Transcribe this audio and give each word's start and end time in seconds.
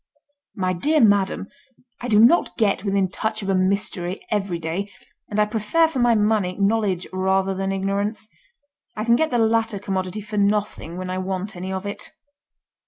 "My 0.55 0.73
dear 0.73 0.99
madam, 0.99 1.47
I 1.99 2.07
do 2.07 2.19
not 2.19 2.57
get 2.57 2.83
within 2.83 3.07
touch 3.07 3.43
of 3.43 3.49
a 3.49 3.53
mystery 3.53 4.25
every 4.31 4.57
day, 4.57 4.89
and 5.29 5.39
I 5.39 5.45
prefer 5.45 5.87
for 5.87 5.99
my 5.99 6.15
money 6.15 6.57
knowledge 6.59 7.05
rather 7.13 7.53
than 7.53 7.71
ignorance. 7.71 8.27
I 8.95 9.03
can 9.05 9.15
get 9.15 9.29
the 9.29 9.37
latter 9.37 9.77
commodity 9.77 10.21
for 10.21 10.37
nothing 10.37 10.97
when 10.97 11.11
I 11.11 11.19
want 11.19 11.55
any 11.55 11.71
of 11.71 11.85
it." 11.85 12.09